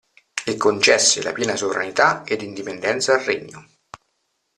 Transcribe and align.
E 0.45 0.57
concesse 0.57 1.21
la 1.21 1.31
piena 1.31 1.55
sovranità 1.55 2.23
ed 2.25 2.41
indipendenza 2.41 3.13
al 3.13 3.19
Regno. 3.19 3.67